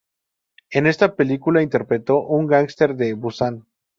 [0.71, 3.67] En esta película interpretó a un gángster de Busan.